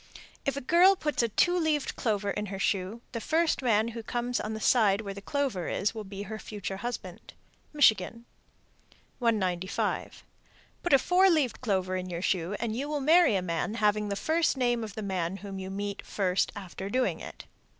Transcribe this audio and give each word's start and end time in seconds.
If 0.47 0.57
a 0.57 0.61
girl 0.61 0.95
puts 0.95 1.21
a 1.21 1.29
two 1.29 1.55
leaved 1.55 1.95
clover 1.95 2.31
in 2.31 2.47
her 2.47 2.57
shoe, 2.57 3.03
the 3.11 3.21
first 3.21 3.61
man 3.61 3.89
who 3.89 4.01
comes 4.01 4.39
on 4.39 4.55
the 4.55 4.59
side 4.59 5.01
where 5.01 5.13
the 5.13 5.21
clover 5.21 5.67
is 5.69 5.93
will 5.93 6.03
be 6.03 6.23
her 6.23 6.39
future 6.39 6.77
husband. 6.77 7.35
Michigan. 7.71 8.25
195. 9.19 10.23
Put 10.81 10.93
a 10.93 10.97
four 10.97 11.29
leaved 11.29 11.61
clover 11.61 11.95
in 11.95 12.09
your 12.09 12.23
shoe, 12.23 12.55
and 12.59 12.75
you 12.75 12.89
will 12.89 12.99
marry 12.99 13.35
a 13.35 13.43
man 13.43 13.75
having 13.75 14.09
the 14.09 14.15
first 14.15 14.57
name 14.57 14.83
of 14.83 14.95
the 14.95 15.03
man 15.03 15.37
whom 15.37 15.59
you 15.59 15.69
meet 15.69 16.03
first 16.03 16.51
after 16.55 16.89
doing 16.89 17.19
it. 17.19 17.45